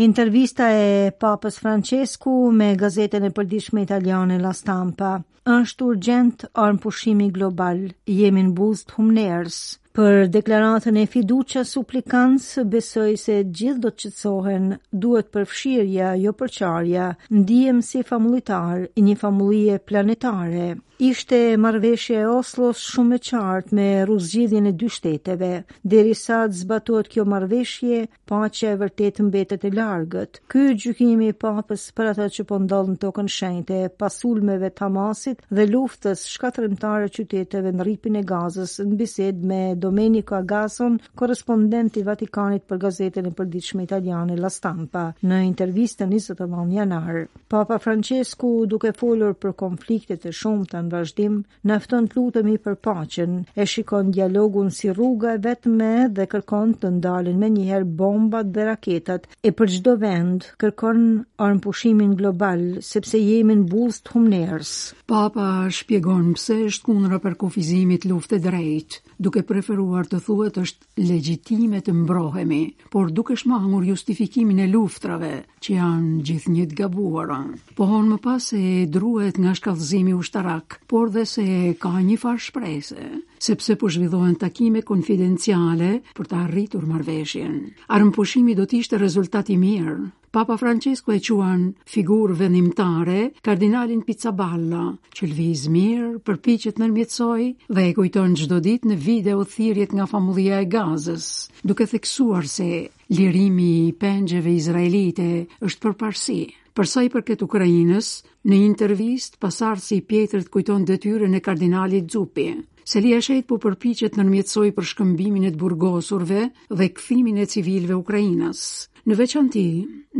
Intervista 0.00 0.68
e 0.72 1.12
Papës 1.20 1.58
Francesku 1.60 2.32
me 2.60 2.70
gazetën 2.82 3.26
e 3.28 3.32
përdishme 3.36 3.82
italiane 3.84 4.38
La 4.40 4.52
Stampa 4.56 5.10
është 5.56 5.84
urgent 5.92 6.46
armë 6.64 6.80
pushimi 6.86 7.28
global, 7.36 7.82
jemi 8.20 8.46
në 8.48 8.54
buzë 8.62 8.88
të 8.88 8.96
humnerës. 8.98 9.58
Për 9.90 10.28
deklaratën 10.34 10.94
e 11.02 11.06
fiduqa 11.10 11.64
suplikans, 11.66 12.44
besoj 12.70 13.08
se 13.24 13.40
gjithë 13.46 13.82
do 13.86 13.90
të 13.90 13.98
qëtësohen, 14.04 14.68
duhet 15.02 15.32
përfshirja, 15.34 16.12
jo 16.24 16.32
përqarja, 16.42 17.08
ndijem 17.34 17.80
si 17.82 18.04
familitar 18.06 18.84
i 18.94 19.02
një 19.08 19.16
familie 19.24 19.80
planetare. 19.82 20.68
Ishte 21.00 21.36
marveshje 21.56 22.18
e 22.20 22.24
Oslos 22.28 22.80
shumë 22.92 23.16
e 23.16 23.18
qartë 23.26 23.76
me 23.78 23.84
ruzgjidhjën 24.10 24.66
e 24.68 24.72
dy 24.82 24.88
shteteve, 24.96 25.48
deri 25.94 26.12
sa 26.20 26.42
të 26.44 26.58
zbatuat 26.58 27.08
kjo 27.14 27.24
marveshje, 27.24 28.02
pa 28.28 28.42
që 28.52 28.74
e 28.74 28.76
vërtet 28.82 29.22
mbetet 29.24 29.64
e 29.64 29.70
largët. 29.78 30.42
Ky 30.52 30.66
gjykimi 30.82 31.30
papës 31.40 31.86
për 31.96 32.10
ata 32.12 32.26
që 32.36 32.44
po 32.50 32.58
ndodhën 32.66 33.00
tokën 33.00 33.32
shenjte, 33.32 33.78
pasulmeve 33.96 34.68
të 34.76 34.84
Hamasit 34.86 35.40
dhe 35.48 35.64
luftës 35.72 36.26
shkatrimtare 36.34 37.08
qyteteve 37.16 37.72
në 37.78 37.88
ripin 37.88 38.20
e 38.20 38.26
gazës 38.34 38.76
në 38.84 39.00
bised 39.00 39.40
me 39.54 39.62
Domenico 39.82 40.34
Agason, 40.36 40.92
korrespondent 41.20 41.94
i 41.98 42.04
Vatikanit 42.06 42.66
për 42.70 42.80
gazetën 42.84 43.26
e 43.26 43.32
përditshme 43.38 43.84
italiane 43.86 44.36
La 44.44 44.50
Stampa, 44.56 45.06
në 45.30 45.38
intervistën 45.48 46.10
28 46.12 46.68
janar. 46.74 47.20
Papa 47.54 47.78
Francesco, 47.84 48.50
duke 48.74 48.92
folur 48.98 49.32
për 49.44 49.54
konfliktet 49.62 50.26
e 50.26 50.32
shumta 50.40 50.82
në 50.84 50.92
vazhdim, 50.98 51.38
na 51.70 51.78
fton 51.86 52.08
të 52.12 52.18
lutemi 52.20 52.58
për 52.66 52.76
paqen, 52.88 53.38
e 53.56 53.66
shikon 53.74 54.12
dialogun 54.18 54.68
si 54.80 54.92
rrugë 54.92 55.34
vetme 55.48 55.90
dhe 56.18 56.28
kërkon 56.34 56.76
të 56.82 56.92
ndalen 56.98 57.40
menjëherë 57.46 57.88
bombat 58.02 58.52
dhe 58.58 58.68
raketat 58.70 59.26
e 59.50 59.54
për 59.60 59.74
çdo 59.78 59.96
vend, 60.04 60.50
kërkon 60.60 61.02
armpushimin 61.48 62.14
global 62.20 62.66
sepse 62.92 63.18
jemi 63.24 63.58
në 63.62 63.68
buz 63.72 64.02
të 64.04 64.16
humnerës. 64.18 64.74
Papa 65.14 65.48
shpjegon 65.80 66.34
pëse 66.38 66.60
është 66.68 66.86
kunra 66.90 67.20
për 67.24 67.38
kufizimit 67.44 68.08
luft 68.12 68.34
e 68.36 68.42
drejt 68.48 69.00
duke 69.20 69.42
preferuar 69.44 70.06
të 70.08 70.18
thuhet 70.24 70.58
është 70.62 71.04
legjitime 71.10 71.80
të 71.84 71.92
mbrohemi, 72.02 72.60
por 72.94 73.10
duke 73.18 73.36
shmangur 73.36 73.84
justifikimin 73.90 74.62
e 74.64 74.68
luftrave 74.72 75.32
që 75.64 75.76
janë 75.76 76.20
gjithnjë 76.28 76.64
të 76.70 76.78
gabuara. 76.82 77.36
Pohon 77.80 78.08
më 78.14 78.18
pas 78.26 78.48
se 78.52 78.60
e 78.70 78.86
druhet 78.96 79.40
nga 79.42 79.52
shkallëzimi 79.58 80.16
ushtarak, 80.22 80.78
por 80.92 81.12
dhe 81.18 81.26
se 81.34 81.44
ka 81.84 81.92
një 82.08 82.16
farë 82.24 82.44
shprese, 82.46 83.08
sepse 83.48 83.76
po 83.82 83.90
zhvillohen 83.92 84.38
takime 84.46 84.82
konfidenciale 84.92 85.92
për 86.16 86.32
të 86.32 86.40
arritur 86.46 86.88
marrëveshjen. 86.94 87.60
Armëpushimi 87.98 88.56
do 88.56 88.64
të 88.70 88.80
ishte 88.80 89.02
rezultat 89.04 89.52
i 89.56 89.60
mirë, 89.66 89.98
Papa 90.30 90.54
Francesco 90.56 91.10
e 91.10 91.18
quan 91.18 91.72
figurë 91.90 92.36
vendimtare 92.38 93.32
Kardinalin 93.42 94.04
Pizzaballa, 94.06 94.84
që 95.10 95.26
lviz 95.26 95.64
mirë, 95.74 96.20
përpiqet 96.22 96.78
në 96.78 96.86
mjetësoj 96.92 97.46
dhe 97.74 97.86
e 97.88 97.94
kujton 97.96 98.36
çdo 98.38 98.60
ditë 98.62 98.92
në 98.92 98.98
video 99.06 99.40
thirrjet 99.50 99.90
nga 99.98 100.06
familja 100.06 100.60
e 100.62 100.68
Gazës, 100.70 101.26
duke 101.66 101.88
theksuar 101.90 102.46
se 102.46 102.68
lirimi 103.10 103.66
i 103.88 103.92
pengjeve 104.04 104.52
izraelite 104.60 105.26
është 105.66 105.82
për 105.88 105.96
parësi. 106.04 106.38
Për 106.78 106.86
sa 106.86 107.02
i 107.02 107.10
përket 107.10 107.42
Ukrainës, 107.42 108.10
në 108.46 108.54
një 108.60 108.66
intervistë 108.70 109.50
si 109.82 109.96
i 109.96 110.00
Pietrit 110.12 110.48
kujton 110.54 110.84
detyrën 110.86 111.34
e 111.34 111.40
Kardinalit 111.42 112.06
Zupi. 112.14 112.52
Selia 112.90 113.18
shejt 113.22 113.46
po 113.50 113.58
përpiqet 113.66 114.14
nërmjetsoj 114.18 114.70
për 114.78 114.84
shkëmbimin 114.92 115.44
e 115.44 115.50
të 115.50 115.58
burgosurve 115.60 116.46
dhe 116.70 116.86
këthimin 116.94 117.36
e 117.38 117.44
civilve 117.46 117.94
Ukrajinas. 117.98 118.62
Në 119.10 119.16
veçanti, 119.18 119.62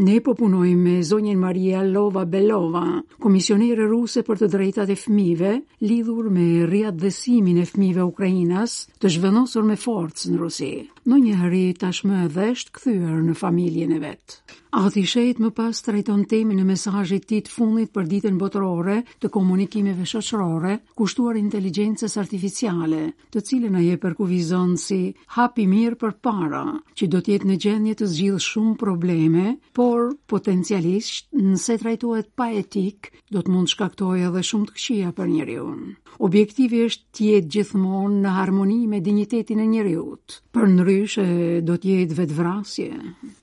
ne 0.02 0.16
po 0.24 0.32
punojmë 0.34 0.80
me 0.82 0.94
zonjën 1.06 1.38
Maria 1.38 1.84
Lova 1.86 2.24
Belova, 2.26 2.82
komisionere 3.22 3.86
ruse 3.86 4.24
për 4.26 4.40
të 4.42 4.48
drejtat 4.50 4.90
e 4.90 4.96
fëmijëve, 4.98 5.52
lidhur 5.86 6.26
me 6.34 6.48
riadhësimin 6.66 7.62
e 7.62 7.68
fëmijëve 7.70 8.08
ukrainas 8.10 8.74
të 8.98 9.14
zhvendosur 9.14 9.68
me 9.70 9.78
forcë 9.78 10.32
në 10.32 10.40
Rusi. 10.42 10.72
Në 11.08 11.16
një 11.22 11.38
herë 11.40 11.62
tashmë 11.80 12.18
e 12.24 12.30
dhësht 12.34 12.74
kthyer 12.76 13.22
në 13.28 13.36
familjen 13.40 13.94
e 13.96 14.02
vet. 14.02 14.40
Ati 14.78 15.00
shehet 15.10 15.40
më 15.42 15.48
pas 15.58 15.78
trajton 15.82 16.20
temën 16.30 16.60
në 16.60 16.62
mesazhit 16.68 17.24
tit 17.26 17.48
fundit 17.50 17.88
për 17.90 18.04
ditën 18.06 18.36
botërore 18.38 19.00
të 19.18 19.30
komunikimeve 19.34 20.04
shoqërore, 20.06 20.76
kushtuar 21.00 21.40
inteligjencës 21.40 22.14
artificiale, 22.22 23.00
të 23.34 23.42
cilën 23.48 23.78
ai 23.80 23.88
e 23.96 23.98
përkuvizon 24.04 24.76
si 24.78 25.00
hap 25.34 25.58
i 25.58 25.66
mirë 25.72 25.98
për 26.04 26.14
para, 26.28 26.62
që 26.94 27.10
do 27.10 27.18
të 27.18 27.34
jetë 27.34 27.50
në 27.50 27.58
gjendje 27.64 27.96
të 27.98 28.10
zgjidhë 28.12 28.46
shumë 28.46 28.78
probleme, 28.80 29.44
por 29.76 30.14
potencialisht 30.32 31.28
nëse 31.36 31.76
trajtohet 31.82 32.30
pa 32.38 32.46
etik, 32.62 33.10
do 33.30 33.42
të 33.44 33.52
mund 33.52 33.68
shkaktojë 33.72 34.30
edhe 34.30 34.42
shumë 34.50 34.70
të 34.70 34.76
këqija 34.78 35.10
për 35.18 35.28
njeriu. 35.34 35.66
Objektivi 36.26 36.80
është 36.88 37.14
të 37.16 37.26
jetë 37.30 37.50
gjithmonë 37.54 38.18
në 38.24 38.32
harmoni 38.38 38.78
me 38.90 38.98
dinjitetin 39.04 39.60
e 39.62 39.66
njeriu. 39.70 40.06
Për 40.56 40.66
ndryshë 40.74 41.26
do 41.68 41.76
të 41.80 41.92
jetë 41.94 42.16
vetvrasje. 42.18 42.88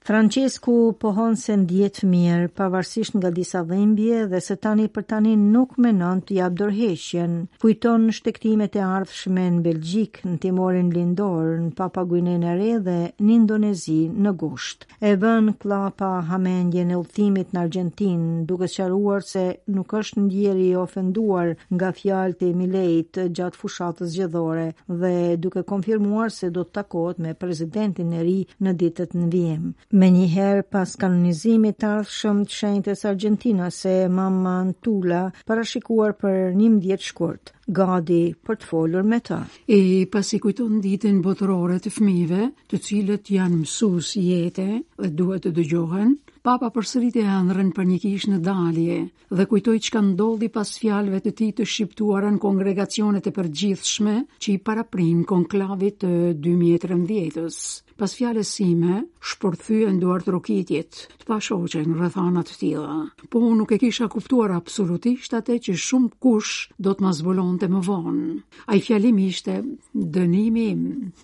Francesku 0.08 0.76
pohon 1.02 1.38
se 1.40 1.56
ndjet 1.62 2.02
mirë, 2.12 2.50
pavarësisht 2.58 3.16
nga 3.18 3.32
disa 3.38 3.62
dhëmbje 3.68 4.26
dhe 4.34 4.42
se 4.46 4.58
tani 4.64 4.88
për 4.94 5.08
tani 5.14 5.36
nuk 5.40 5.78
menon 5.84 6.22
të 6.26 6.40
jap 6.42 6.58
dorëheqjen. 6.60 7.38
Kujton 7.62 8.10
shtektimet 8.20 8.76
e 8.80 8.84
ardhshme 8.88 9.48
në 9.58 9.64
Belgjikë, 9.70 10.26
në 10.34 10.38
Timorin 10.46 10.92
Lindor, 10.94 11.50
në 11.64 11.72
Papaguinë 11.80 12.38
e 12.52 12.56
Re 12.60 12.74
dhe 12.90 12.98
në 13.24 13.32
Indonezi 13.40 14.00
në 14.26 14.36
gusht. 14.44 14.86
E 15.02 15.17
vën 15.22 15.48
klapa 15.64 16.10
hamendje 16.30 16.84
në 16.86 16.98
ullëthimit 17.00 17.54
në 17.54 17.62
Argentin, 17.66 18.24
duke 18.50 18.68
sharuar 18.74 19.24
se 19.30 19.44
nuk 19.78 19.96
është 20.00 20.24
ndjeri 20.26 20.68
ofenduar 20.82 21.54
nga 21.74 21.90
fjalë 22.00 22.38
të 22.42 22.50
Milejt 22.60 23.22
gjatë 23.40 23.60
fushatës 23.62 24.14
gjithore 24.18 24.68
dhe 25.02 25.14
duke 25.46 25.64
konfirmuar 25.72 26.34
se 26.38 26.52
do 26.58 26.66
të 26.68 26.76
takot 26.80 27.22
me 27.26 27.34
prezidentin 27.46 28.14
e 28.20 28.24
ri 28.30 28.38
në 28.68 28.76
ditët 28.84 29.18
në 29.22 29.28
vijem. 29.34 29.66
Me 30.02 30.12
njëherë 30.18 30.68
pas 30.78 30.96
kanonizimit 31.06 31.80
të 31.82 31.92
ardhë 31.96 32.18
shumë 32.22 32.48
të 32.50 32.60
shenjtës 32.60 33.06
Argentina 33.14 33.72
se 33.82 33.98
mama 34.22 34.58
Tula 34.86 35.26
parashikuar 35.50 36.18
për 36.22 36.42
njëmë 36.62 36.84
djetë 36.86 37.12
shkurt 37.12 37.54
gadi 37.68 38.18
për 38.48 38.58
të 38.62 38.68
folur 38.70 39.04
me 39.14 39.18
të. 39.28 39.38
E 39.76 39.80
pasi 40.14 40.40
kujton 40.46 40.78
ditën 40.86 41.18
botërore 41.26 41.80
të 41.84 41.92
fëmijëve, 41.98 42.46
të 42.72 42.80
cilët 42.88 43.32
janë 43.38 43.60
mësues 43.64 44.14
jete 44.24 44.68
dhe 45.04 45.12
duhet 45.20 45.44
të 45.48 45.52
dëgjohen, 45.60 46.16
papa 46.48 46.70
përsëriti 46.72 47.20
e 47.28 47.64
për 47.76 47.86
një 47.90 47.96
kishë 48.00 48.30
në 48.32 48.38
dalje 48.46 48.96
dhe 49.38 49.46
kujtoj 49.52 49.74
që 49.84 49.92
ka 49.96 50.02
ndoldi 50.06 50.48
pas 50.58 50.70
fjalve 50.80 51.20
të 51.26 51.32
ti 51.40 51.48
të 51.58 51.66
shqiptuarën 51.68 52.38
kongregacionet 52.40 53.28
e 53.28 53.34
për 53.36 53.50
gjithshme 53.60 54.14
që 54.40 54.54
i 54.54 54.62
paraprinë 54.70 55.26
konklavit 55.28 55.98
të 56.06 56.12
2013-ës. 56.48 57.58
Pas 57.98 58.12
fjale 58.14 58.44
sime, 58.46 59.00
shpërthyën 59.26 59.96
duar 60.04 60.22
të 60.22 60.36
rokitjit, 60.36 61.00
të 61.18 61.26
pashoqen 61.28 61.96
rëthanat 61.98 62.48
të 62.52 62.58
tila, 62.62 62.98
po 63.34 63.42
unë 63.42 63.58
nuk 63.64 63.74
e 63.74 63.80
kisha 63.82 64.06
kuptuar 64.14 64.54
absolutisht 64.54 65.34
atë 65.34 65.56
që 65.68 65.76
shumë 65.88 66.12
kush 66.22 66.70
do 66.78 66.94
të 66.94 67.08
mazbulon 67.08 67.58
të 67.58 67.72
më 67.74 67.82
vonë. 67.90 68.28
A 68.70 68.78
i 68.78 68.84
fjallim 68.86 69.18
ishte 69.26 69.58
dënimi 69.98 70.66
im, 70.78 70.84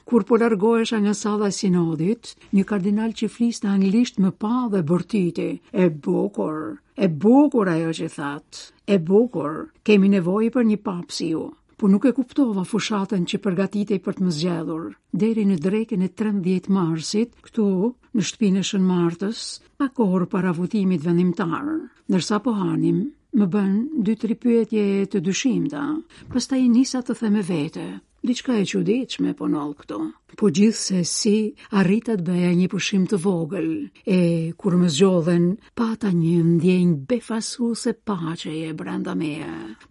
kur 0.10 0.26
po 0.26 0.42
largoesha 0.42 0.98
nga 1.06 1.14
e 1.46 1.52
sinodit, 1.62 2.34
një 2.58 2.66
kardinal 2.74 3.14
që 3.22 3.30
fliste 3.38 3.70
anglisht 3.70 4.18
më 4.26 4.34
pa 4.42 4.66
dhe 4.74 4.82
bërt 4.82 5.13
titi, 5.14 5.50
e 5.72 5.84
bukur, 6.04 6.58
e 7.06 7.08
bukur 7.24 7.68
ajo 7.76 7.92
që 8.00 8.08
thatë, 8.18 8.62
e 8.94 8.98
bukur, 9.10 9.60
kemi 9.88 10.10
nevoj 10.14 10.48
për 10.56 10.68
një 10.72 10.78
papsi 10.88 11.28
ju, 11.34 11.44
por 11.80 11.92
nuk 11.94 12.08
e 12.10 12.14
kuptova 12.18 12.64
fushatën 12.72 13.28
që 13.30 13.40
përgatitej 13.46 14.00
për 14.06 14.18
të 14.18 14.26
më 14.26 14.34
zgjedhur. 14.38 14.86
Deri 15.24 15.44
në 15.50 15.58
drekën 15.66 16.06
e 16.06 16.10
13 16.22 16.70
marsit, 16.78 17.34
këtu, 17.48 17.66
në 18.16 18.26
shtëpinë 18.30 18.62
e 18.64 18.68
shën 18.72 18.88
martës, 18.94 19.42
pa 19.80 19.90
kohër 19.98 20.26
para 20.34 20.54
votimit 20.60 21.06
vendimtar, 21.08 21.68
nërsa 22.14 22.40
po 22.46 22.56
hanim, 22.62 23.04
më 23.38 23.46
bën 23.54 23.74
dy 24.06 24.18
tri 24.22 24.40
pyetje 24.46 24.88
të 25.14 25.22
dyshimta, 25.28 25.84
pastaj 26.34 26.64
nisa 26.78 27.04
të 27.06 27.20
them 27.22 27.40
vete, 27.52 27.88
diçka 28.28 28.54
e 28.56 28.66
çuditshme 28.66 29.34
po 29.36 29.46
nall 29.52 29.74
këtu. 29.78 30.00
Po 30.38 30.48
se 30.74 31.04
si 31.04 31.36
arritat 31.78 32.22
bëja 32.26 32.54
një 32.60 32.68
pushim 32.72 33.04
të 33.06 33.18
vogël, 33.22 33.90
e 34.08 34.54
kur 34.58 34.76
më 34.82 34.88
zgjodhen, 34.96 35.46
pata 35.76 36.08
një 36.14 36.38
ndjenjë 36.56 37.04
befasu 37.08 37.76
se 37.76 37.92
pache 37.94 38.50
e 38.50 38.72
branda 38.74 39.14
me 39.16 39.34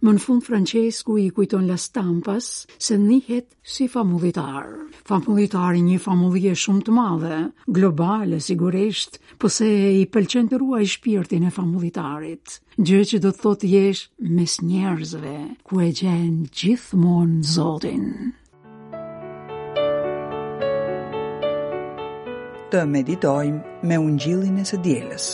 Më 0.01 0.11
në 0.13 0.19
fund 0.19 0.43
Francesku 0.43 1.17
i 1.17 1.29
kujton 1.29 1.67
la 1.67 1.77
stampas 1.77 2.67
se 2.77 2.97
njëhet 2.97 3.53
si 3.63 3.87
famulitar. 3.87 4.65
Famulitar 5.05 5.75
i 5.77 5.81
një 5.81 5.99
famulie 6.03 6.55
shumë 6.59 6.83
të 6.83 6.91
madhe, 6.97 7.39
globale 7.67 8.39
sigurisht, 8.43 9.21
po 9.39 9.47
se 9.47 9.69
i 10.01 10.09
pëlqen 10.11 10.49
të 10.51 10.59
ruaj 10.59 10.85
shpirtin 10.97 11.47
e 11.47 11.51
famulitarit 11.51 12.62
gjë 12.81 13.01
që 13.09 13.17
do 13.21 13.29
të 13.33 13.41
thotë 13.43 13.69
jesh 13.69 14.01
mes 14.33 14.53
njerëzve, 14.65 15.35
ku 15.65 15.81
e 15.85 15.91
gjenë 15.99 16.49
gjithmonë 16.57 17.43
Zotin. 17.53 18.07
Të 22.73 22.81
meditojmë 22.89 23.79
me 23.85 23.97
ungjillin 24.01 24.57
e 24.57 24.63
së 24.65 24.79
djeles. 24.81 25.29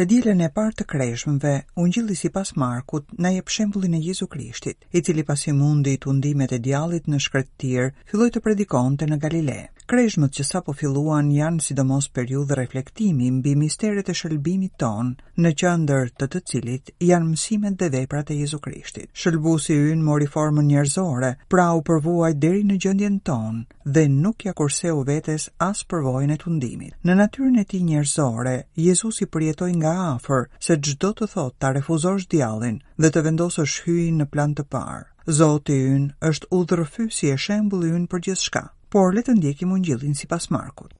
Të 0.00 0.06
djelen 0.08 0.40
e 0.40 0.48
partë 0.54 0.78
të 0.80 0.84
kreshmëve, 0.88 1.54
ungjilli 1.80 2.14
si 2.16 2.30
pas 2.32 2.52
Markut 2.56 3.08
në 3.20 3.34
jep 3.34 3.50
shembulin 3.52 3.94
e 3.98 4.04
Jezu 4.04 4.26
Krishtit, 4.32 4.86
i 4.92 5.02
cili 5.04 5.24
pasi 5.28 5.52
mundi 5.52 5.96
të 6.00 6.08
undimet 6.08 6.52
e 6.52 6.58
djalit 6.58 7.08
në 7.08 7.18
shkretir, 7.20 7.90
filloj 8.08 8.30
të 8.34 8.40
predikonte 8.44 9.08
në 9.10 9.18
Galilee. 9.20 9.66
Kreshmët 9.90 10.30
që 10.38 10.44
sapo 10.46 10.72
filluan 10.80 11.30
janë 11.34 11.62
sidomos 11.66 12.04
periudhë 12.16 12.56
reflektimi 12.58 13.26
mbi 13.38 13.54
misteret 13.62 14.10
e 14.12 14.14
shëlbimit 14.20 14.74
ton, 14.82 15.08
në 15.44 15.50
qendër 15.62 16.12
të 16.20 16.28
të 16.34 16.40
cilit 16.50 16.92
janë 17.06 17.30
mësimet 17.32 17.78
dhe 17.80 17.88
veprat 17.96 18.30
e 18.30 18.36
Jezu 18.42 18.60
Krishtit. 18.66 19.08
Shëlbusi 19.22 19.74
ynë 19.94 20.06
mori 20.10 20.28
formën 20.36 20.68
njerëzore, 20.70 21.32
pra 21.54 21.66
u 21.78 21.82
përvuaj 21.90 22.30
deri 22.46 22.62
në 22.68 22.78
gjendjen 22.86 23.18
ton 23.30 23.58
dhe 23.96 24.04
nuk 24.14 24.46
ja 24.50 24.54
kurseu 24.60 25.02
vetes 25.10 25.48
as 25.68 25.82
përvojën 25.90 26.36
e 26.36 26.40
tundimit. 26.44 26.94
Në 27.02 27.18
natyrën 27.24 27.58
e 27.58 27.66
tij 27.72 27.82
njerëzore, 27.90 28.54
Jezusi 28.86 29.26
përjetoi 29.34 29.72
nga 29.80 29.96
afër 30.12 30.46
se 30.68 30.78
çdo 30.86 31.10
të 31.18 31.32
thotë 31.34 31.56
ta 31.64 31.74
refuzosh 31.80 32.30
djallin 32.36 32.78
dhe 33.02 33.10
të 33.10 33.26
vendosësh 33.26 33.80
hyjin 33.88 34.22
në 34.22 34.30
plan 34.36 34.54
të 34.54 34.70
parë. 34.76 35.02
Zoti 35.42 35.82
ynë 35.96 36.12
është 36.30 36.52
udhërfyesi 36.60 37.34
e 37.34 37.40
shembulli 37.48 37.96
yn 37.98 38.12
për 38.14 38.28
gjithçka 38.30 38.68
por 38.90 39.14
le 39.14 39.22
të 39.22 39.36
ndjekim 39.38 39.70
unë 39.76 39.94
sipas 39.96 40.18
si 40.20 40.26
pas 40.32 40.46
Markut. 40.50 40.90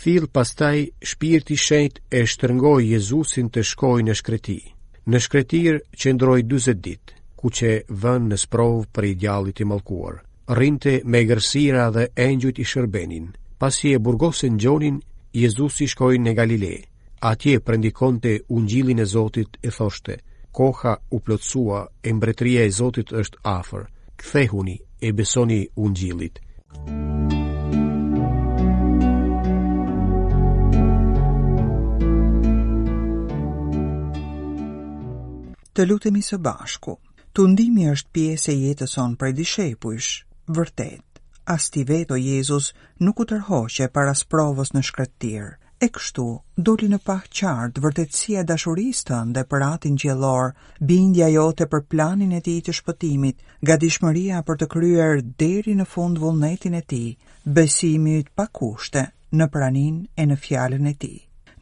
Fil 0.00 0.28
pastaj, 0.32 0.78
shpirti 1.10 1.56
shenjt 1.60 1.98
e 2.08 2.24
shtërngoj 2.24 2.80
Jezusin 2.94 3.50
të 3.52 3.60
shkoj 3.70 4.00
në 4.08 4.14
shkreti. 4.16 4.58
Në 5.10 5.18
shkretir 5.20 5.74
që 6.00 6.14
ndroj 6.16 6.40
20 6.48 6.80
dit, 6.84 7.12
ku 7.36 7.50
që 7.50 7.82
vën 8.02 8.30
në 8.32 8.36
sprov 8.46 8.86
për 8.94 9.04
i 9.12 9.14
djallit 9.20 9.60
i 9.60 9.68
malkuar. 9.68 10.22
Rinte 10.56 11.02
me 11.04 11.20
gërsira 11.28 11.90
dhe 11.92 12.06
engjujt 12.16 12.58
i 12.58 12.64
shërbenin. 12.64 13.28
Pas 13.60 13.76
i 13.84 13.92
e 13.92 13.98
burgosin 14.00 14.56
gjonin, 14.60 14.96
Jezusi 15.36 15.86
shkoj 15.86 16.16
në 16.18 16.32
Galilei 16.34 16.80
atje 17.20 17.60
prendikonte 17.60 18.40
ungjillin 18.48 18.98
e 18.98 19.06
Zotit 19.06 19.50
e 19.66 19.70
thoshte, 19.70 20.16
koha 20.56 20.96
u 21.14 21.20
plotësua 21.20 21.82
e 22.02 22.14
mbretëria 22.16 22.62
e 22.64 22.70
Zotit 22.72 23.12
është 23.12 23.40
afër, 23.44 23.82
kthehuni 24.20 24.78
e 25.04 25.12
besoni 25.12 25.60
ungjillit. 25.76 26.40
Të 35.76 35.86
lutemi 35.86 36.22
së 36.24 36.38
bashku, 36.44 36.96
të 37.32 37.44
ndimi 37.52 37.84
është 37.94 38.10
pjesë 38.16 38.52
e 38.52 38.58
jetës 38.64 38.96
onë 39.00 39.16
prej 39.20 39.36
dishepujsh, 39.38 40.08
vërtet, 40.56 41.22
as 41.46 41.68
ti 41.70 41.84
veto 41.88 42.16
Jezus 42.18 42.72
nuk 43.00 43.20
u 43.20 43.24
tërhoqe 43.32 43.88
para 43.92 44.16
sprovës 44.18 44.74
në 44.74 44.82
shkretirë. 44.88 45.52
E 45.84 45.88
kështu, 45.96 46.22
doli 46.68 46.86
në 46.92 46.96
pah 47.08 47.22
qartë 47.38 47.80
vërtetësia 47.84 48.42
e 48.44 48.46
dashurisë 48.48 49.06
tënde 49.10 49.42
për 49.52 49.62
Atin 49.66 49.94
gjellor, 50.02 50.50
bindja 50.90 51.28
jote 51.34 51.66
për 51.74 51.84
planin 51.94 52.32
e 52.36 52.40
Tij 52.48 52.58
të 52.66 52.72
shpëtimit, 52.78 53.38
gatishmëria 53.70 54.42
për 54.50 54.58
të 54.60 54.66
kryer 54.74 55.22
deri 55.44 55.76
në 55.78 55.86
fund 55.92 56.18
vullnetin 56.24 56.74
e 56.76 56.82
Tij, 56.92 57.06
besimi 57.58 58.16
pa 58.26 58.42
pakushte 58.44 59.06
në 59.40 59.46
praninë 59.54 60.20
e 60.20 60.26
në 60.32 60.36
fjalën 60.46 60.90
e 60.90 60.92
Tij. 61.04 61.14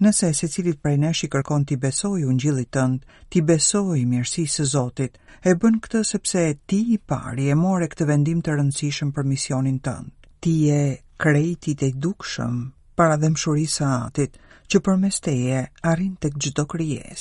Nëse 0.03 0.31
cilit 0.57 0.81
prej 0.83 0.97
nesh 1.05 1.23
i 1.27 1.29
kërkon 1.37 1.67
ti 1.71 1.77
besoj 1.87 2.19
unë 2.33 2.43
gjillit 2.45 2.71
tënd, 2.79 3.05
ti 3.31 3.43
besoj 3.53 3.99
mirësi 4.17 4.45
së 4.57 4.67
Zotit. 4.73 5.13
E 5.49 5.55
bën 5.63 5.77
këtë 5.87 6.03
sepse 6.11 6.43
ti 6.67 6.81
i 6.95 6.99
pari 7.13 7.47
e 7.55 7.59
morë 7.63 7.91
këtë 7.95 8.09
vendim 8.11 8.43
të 8.43 8.59
rëndësishëm 8.59 9.15
për 9.15 9.31
misionin 9.35 9.79
tënd. 9.87 10.11
Ti 10.43 10.55
je 10.71 10.83
krijiti 11.25 11.77
i 11.87 11.93
dukshëm 12.07 12.59
para 13.01 13.15
dhe 13.21 13.29
mshurisa 13.35 13.89
atit 14.09 14.33
që 14.71 14.79
për 14.87 14.97
mes 15.01 15.17
teje 15.25 15.59
arin 15.91 16.15
të 16.23 16.31
gjithdo 16.43 16.65
kryes. 16.73 17.21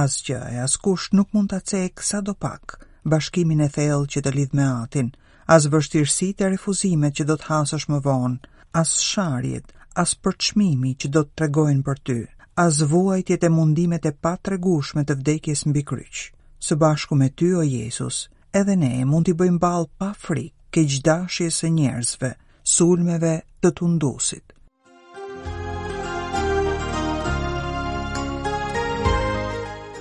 As 0.00 0.12
që 0.26 0.36
e 0.52 0.58
as 0.64 0.76
kush 0.84 1.08
nuk 1.18 1.32
mund 1.34 1.50
të 1.50 1.58
cek 1.70 2.02
sa 2.08 2.20
do 2.28 2.34
pak 2.44 2.76
bashkimin 3.14 3.64
e 3.64 3.66
thell 3.76 4.04
që 4.12 4.20
të 4.22 4.32
lidh 4.36 4.54
me 4.58 4.66
atin, 4.74 5.08
as 5.56 5.64
vështirësi 5.72 6.28
të 6.38 6.50
refuzimet 6.52 7.16
që 7.18 7.26
do 7.32 7.36
të 7.40 7.48
hasësh 7.50 7.86
më 7.94 8.00
vonë, 8.06 8.50
as 8.82 8.90
sharjet, 9.08 9.72
as 10.02 10.12
përçmimi 10.26 10.92
që 11.00 11.10
do 11.16 11.22
të 11.26 11.34
tregojnë 11.40 11.82
për 11.88 12.02
ty, 12.08 12.16
as 12.66 12.78
vuajtjet 12.92 13.46
e 13.48 13.52
mundimet 13.58 14.06
e 14.10 14.12
pa 14.26 14.34
tregushme 14.46 15.02
të 15.08 15.16
vdekjes 15.22 15.64
mbi 15.72 15.82
kryq. 15.90 16.20
Së 16.66 16.76
bashku 16.84 17.16
me 17.18 17.30
ty, 17.38 17.48
o 17.62 17.64
Jezus, 17.66 18.22
edhe 18.60 18.76
ne 18.84 18.92
mund 19.12 19.26
t'i 19.30 19.36
bëjmë 19.42 19.62
balë 19.66 19.90
pa 20.02 20.12
frikë 20.26 20.68
ke 20.78 20.84
gjdashjes 20.92 21.60
e 21.64 21.72
njerëzve, 21.80 22.32
sulmeve 22.76 23.34
të 23.62 23.72
tundusit. 23.80 24.44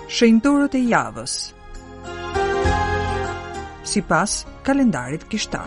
Shëntorët 0.08 0.74
e 0.78 0.80
javës. 0.88 1.32
Sipas 3.84 4.36
kalendarit 4.64 5.26
kishtar. 5.28 5.66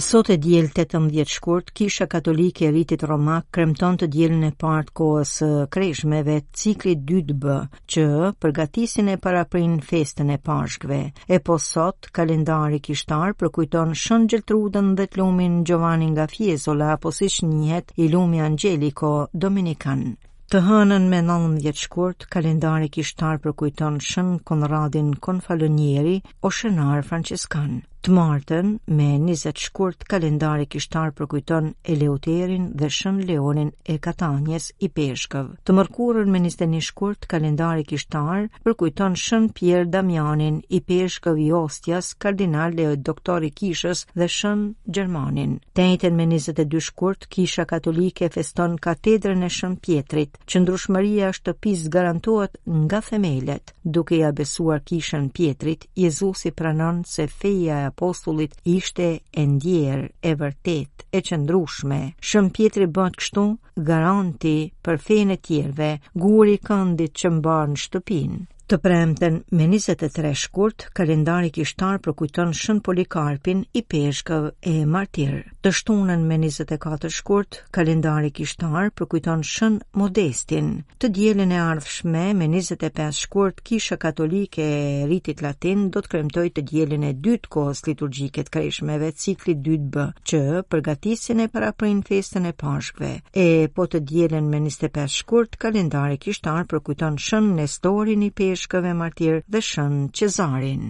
Sot 0.00 0.30
e 0.32 0.38
diel 0.40 0.70
18 0.72 1.28
shkurt, 1.34 1.74
Kisha 1.76 2.06
Katolike 2.08 2.64
e 2.64 2.70
rritit 2.72 3.04
Romak 3.10 3.50
kremton 3.52 3.98
të 4.00 4.08
dielën 4.14 4.46
e 4.48 4.50
parë 4.64 4.86
të 4.88 4.94
kohës 5.02 5.34
së 5.42 5.50
kreshmeve, 5.76 6.38
ciklit 6.62 7.04
2B, 7.12 7.58
që 7.94 8.06
përgatisin 8.40 9.12
e 9.12 9.18
paraprin 9.26 9.76
festën 9.92 10.32
e 10.32 10.38
pashkve 10.48 11.02
E 11.36 11.40
po 11.48 11.58
sot 11.60 12.08
kalendari 12.16 12.80
kishtar 12.80 13.36
përkujton 13.42 13.92
Shën 14.06 14.24
Gjeltrudën 14.32 14.94
dhe 14.96 15.08
Tlumin 15.12 15.60
Gjovanin 15.68 16.16
nga 16.16 16.26
Fiesola 16.32 16.94
apo 16.96 17.12
siç 17.20 17.42
njëhet 17.52 17.92
i 17.98 18.08
Lumi 18.12 18.40
Angelico 18.48 19.14
Dominikan. 19.34 20.08
Të 20.52 20.60
hënën 20.66 21.04
me 21.10 21.18
90 21.26 21.76
shkurt, 21.82 22.24
kalendari 22.36 22.88
kishtar 22.96 23.38
përkujton 23.44 24.00
shën 24.08 24.32
Konradin 24.52 25.12
Konfalonieri 25.28 26.16
o 26.48 26.52
shënar 26.62 27.06
Franciskanë. 27.12 27.78
Të 28.06 28.12
martën 28.16 28.68
me 28.98 29.06
20 29.20 29.58
shkurt 29.60 30.06
kalendari 30.08 30.64
kishtar 30.74 31.10
përkujton 31.18 31.66
Eleuterin 31.94 32.68
dhe 32.80 32.88
Shën 32.96 33.18
Leonin 33.28 33.72
e 33.92 33.96
Katanjes 34.06 34.70
i 34.86 34.88
Peshkëv. 34.88 35.50
Të 35.66 35.74
mërkurën 35.76 36.30
me 36.32 36.40
21 36.40 36.80
shkurt 36.86 37.28
kalendari 37.32 37.84
kishtar 37.90 38.46
përkujton 38.64 39.18
Shën 39.24 39.50
Pierre 39.58 39.84
Damianin 39.92 40.62
i 40.70 40.80
Peshkëv 40.80 41.42
i 41.44 41.50
Ostjas, 41.58 42.14
kardinal 42.24 42.80
e 42.80 42.86
doktori 43.10 43.50
Kishës 43.60 44.06
dhe 44.16 44.30
Shën 44.36 44.64
Gjermanin. 44.88 45.58
Të 45.76 45.86
ejten 45.90 46.16
me 46.16 46.24
22 46.32 46.80
shkurt 46.88 47.28
Kisha 47.36 47.68
Katolike 47.74 48.30
feston 48.34 48.78
katedrën 48.80 49.44
e 49.44 49.52
Shën 49.58 49.76
Pietrit, 49.84 50.40
që 50.48 50.64
ndrushmëria 50.64 51.34
shtëpis 51.36 51.84
garantuat 51.92 52.56
nga 52.66 53.04
femelet. 53.10 53.76
duke 53.84 54.16
ja 54.16 54.32
besuar 54.32 54.80
Kishën 54.88 55.28
Pietrit, 55.36 55.84
Jezusi 55.96 56.50
pranon 56.56 57.02
se 57.04 57.26
feja 57.26 57.76
e 57.84 57.89
apostullit 57.90 58.54
ishte 58.76 59.08
e 59.30 59.42
ndjerë, 59.54 60.08
e 60.28 60.32
vërtet, 60.40 61.04
e 61.16 61.22
qëndrushme. 61.26 62.00
Shëm 62.28 62.50
pjetri 62.54 62.88
kështu, 63.18 63.44
garanti 63.90 64.56
për 64.84 65.00
fejnë 65.08 65.38
tjerve, 65.46 65.90
guri 66.24 66.58
këndit 66.66 67.12
që 67.20 67.34
mbarë 67.38 67.74
në 67.74 67.80
shtëpinë. 67.86 68.40
Të 68.70 68.76
premten 68.84 69.40
me 69.58 69.64
23 69.66 70.30
shkurt, 70.44 70.84
kalendari 70.96 71.48
kishtar 71.56 71.96
përkujton 72.04 72.52
shën 72.54 72.78
polikarpin 72.86 73.64
i 73.74 73.82
peshkëv 73.90 74.44
e 74.72 74.74
martirë 74.92 75.40
të 75.60 75.70
shtunën 75.76 76.20
me 76.28 76.36
24 76.40 77.10
shkurt, 77.14 77.56
kalendari 77.76 78.28
kishtar 78.36 78.86
përkujton 79.00 79.42
shën 79.48 79.74
modestin. 80.00 80.70
Të 81.00 81.10
djelin 81.18 81.50
e 81.52 81.58
ardhshme 81.70 82.22
me 82.38 82.46
25 82.52 83.18
shkurt, 83.26 83.60
kisha 83.68 83.98
katolike 84.04 84.64
e 84.64 85.02
rritit 85.10 85.42
latin 85.46 85.82
do 85.96 86.00
të 86.06 86.12
kremtoj 86.14 86.46
të 86.56 86.64
djelin 86.70 87.04
e 87.10 87.10
dytë 87.26 87.52
kohës 87.56 87.84
liturgjiket 87.90 88.48
kreshmeve 88.56 89.12
ciklit 89.24 89.60
dytë 89.68 89.92
bë, 89.98 90.06
që 90.32 90.40
përgatisin 90.72 91.44
e 91.44 91.50
paraprin 91.58 92.00
festën 92.08 92.48
e 92.48 92.54
pashkve. 92.64 93.12
E 93.44 93.46
po 93.76 93.84
të 93.90 94.00
djelin 94.12 94.48
me 94.54 94.62
25 94.64 95.18
shkurt, 95.20 95.60
kalendari 95.66 96.16
kishtar 96.24 96.64
përkujton 96.72 97.20
shën 97.28 97.52
nestorin 97.60 98.24
i 98.24 98.32
peshkëve 98.42 98.96
martir 99.04 99.42
dhe 99.52 99.60
shën 99.70 100.02
qezarin. 100.16 100.88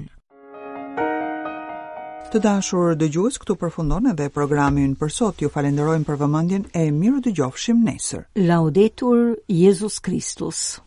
Të 2.31 2.39
dashur 2.45 2.93
dëgjues, 3.01 3.39
këtu 3.43 3.55
përfundon 3.63 4.09
edhe 4.13 4.27
programi 4.37 4.85
ynë 4.89 4.99
për 5.01 5.15
sot. 5.17 5.41
Ju 5.43 5.51
falenderojmë 5.55 6.07
për 6.11 6.21
vëmendjen 6.21 6.69
e 6.81 6.85
mirë 7.01 7.25
dëgjofshim 7.27 7.81
nesër. 7.89 8.29
Laudetur 8.53 9.25
Jezus 9.63 9.99
Kristus. 10.09 10.63